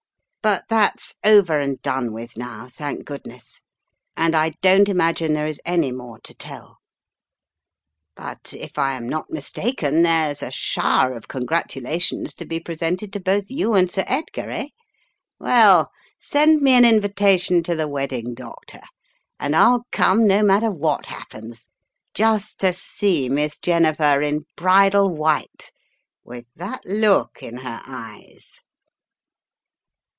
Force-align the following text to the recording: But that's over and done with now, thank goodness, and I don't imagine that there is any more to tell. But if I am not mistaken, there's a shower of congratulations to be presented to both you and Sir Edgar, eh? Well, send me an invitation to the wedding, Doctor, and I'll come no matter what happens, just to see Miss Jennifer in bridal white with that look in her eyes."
But 0.43 0.63
that's 0.69 1.13
over 1.23 1.59
and 1.59 1.79
done 1.83 2.11
with 2.13 2.35
now, 2.35 2.65
thank 2.67 3.05
goodness, 3.05 3.61
and 4.17 4.35
I 4.35 4.53
don't 4.59 4.89
imagine 4.89 5.33
that 5.33 5.37
there 5.41 5.45
is 5.45 5.61
any 5.65 5.91
more 5.91 6.17
to 6.21 6.33
tell. 6.33 6.79
But 8.15 8.51
if 8.57 8.79
I 8.79 8.95
am 8.95 9.07
not 9.07 9.29
mistaken, 9.29 10.01
there's 10.01 10.41
a 10.41 10.49
shower 10.49 11.13
of 11.15 11.27
congratulations 11.27 12.33
to 12.33 12.45
be 12.47 12.59
presented 12.59 13.13
to 13.13 13.19
both 13.19 13.51
you 13.51 13.75
and 13.75 13.91
Sir 13.91 14.03
Edgar, 14.07 14.49
eh? 14.49 14.65
Well, 15.37 15.91
send 16.19 16.63
me 16.63 16.71
an 16.71 16.85
invitation 16.85 17.61
to 17.61 17.75
the 17.75 17.87
wedding, 17.87 18.33
Doctor, 18.33 18.81
and 19.39 19.55
I'll 19.55 19.85
come 19.91 20.25
no 20.25 20.41
matter 20.41 20.71
what 20.71 21.05
happens, 21.05 21.67
just 22.15 22.57
to 22.61 22.73
see 22.73 23.29
Miss 23.29 23.59
Jennifer 23.59 24.21
in 24.21 24.47
bridal 24.55 25.11
white 25.11 25.71
with 26.23 26.45
that 26.55 26.83
look 26.83 27.43
in 27.43 27.57
her 27.57 27.81
eyes." 27.85 28.47